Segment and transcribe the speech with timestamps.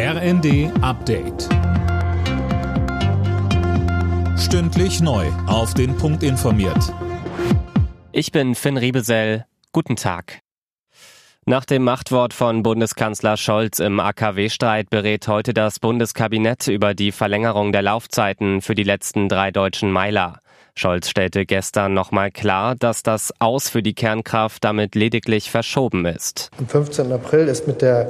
[0.00, 1.48] RND Update.
[4.38, 5.26] Stündlich neu.
[5.48, 6.94] Auf den Punkt informiert.
[8.12, 9.44] Ich bin Finn Riebesell.
[9.72, 10.38] Guten Tag.
[11.46, 17.72] Nach dem Machtwort von Bundeskanzler Scholz im AKW-Streit berät heute das Bundeskabinett über die Verlängerung
[17.72, 20.38] der Laufzeiten für die letzten drei deutschen Meiler.
[20.76, 26.52] Scholz stellte gestern nochmal klar, dass das Aus für die Kernkraft damit lediglich verschoben ist.
[26.56, 27.10] Am 15.
[27.10, 28.08] April ist mit der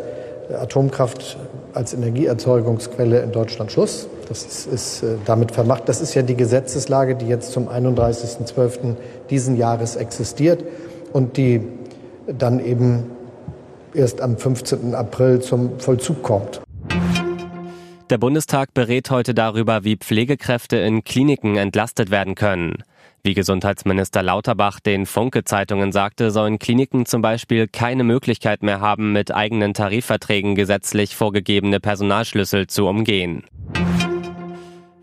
[0.53, 1.39] Atomkraft
[1.75, 4.09] als Energieerzeugungsquelle in Deutschland Schluss.
[4.29, 5.89] Das ist, ist äh, damit vermacht.
[5.89, 8.97] Das ist ja die Gesetzeslage, die jetzt zum 31.12.
[9.31, 10.65] diesen Jahres existiert
[11.13, 11.63] und die
[12.27, 13.05] dann eben
[13.95, 14.95] erst am 15.
[14.95, 16.61] April zum Vollzug kommt.
[18.11, 22.83] Der Bundestag berät heute darüber, wie Pflegekräfte in Kliniken entlastet werden können.
[23.23, 29.35] Wie Gesundheitsminister Lauterbach den Funke-Zeitungen sagte, sollen Kliniken zum Beispiel keine Möglichkeit mehr haben, mit
[29.35, 33.45] eigenen Tarifverträgen gesetzlich vorgegebene Personalschlüssel zu umgehen.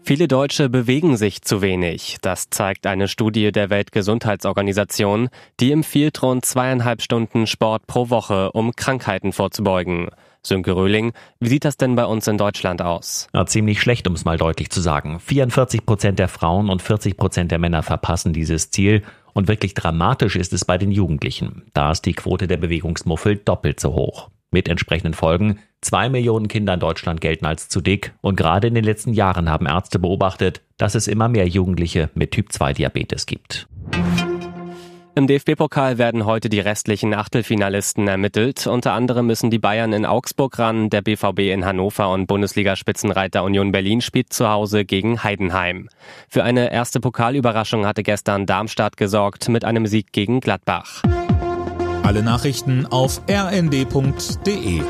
[0.07, 2.17] Viele Deutsche bewegen sich zu wenig.
[2.21, 5.29] Das zeigt eine Studie der Weltgesundheitsorganisation,
[5.59, 10.09] die empfiehlt rund zweieinhalb Stunden Sport pro Woche, um Krankheiten vorzubeugen.
[10.45, 13.27] Sönke Röhling, wie sieht das denn bei uns in Deutschland aus?
[13.33, 15.19] Na, ziemlich schlecht, um es mal deutlich zu sagen.
[15.19, 19.03] 44 Prozent der Frauen und 40 Prozent der Männer verpassen dieses Ziel.
[19.33, 21.63] Und wirklich dramatisch ist es bei den Jugendlichen.
[21.73, 24.29] Da ist die Quote der Bewegungsmuffel doppelt so hoch.
[24.51, 25.59] Mit entsprechenden Folgen.
[25.81, 28.13] Zwei Millionen Kinder in Deutschland gelten als zu dick.
[28.21, 32.31] Und gerade in den letzten Jahren haben Ärzte beobachtet, dass es immer mehr Jugendliche mit
[32.31, 33.67] Typ-2-Diabetes gibt.
[35.17, 38.67] Im DFB-Pokal werden heute die restlichen Achtelfinalisten ermittelt.
[38.67, 43.71] Unter anderem müssen die Bayern in Augsburg ran, der BVB in Hannover und Bundesliga-Spitzenreiter Union
[43.71, 45.87] Berlin spielt zu Hause gegen Heidenheim.
[46.27, 51.01] Für eine erste Pokalüberraschung hatte gestern Darmstadt gesorgt mit einem Sieg gegen Gladbach.
[52.03, 54.81] Alle Nachrichten auf rnd.de